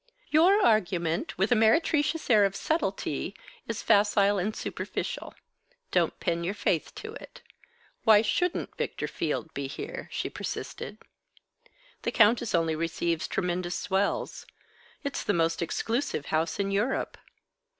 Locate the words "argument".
0.65-1.37